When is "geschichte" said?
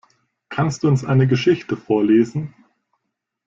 1.27-1.77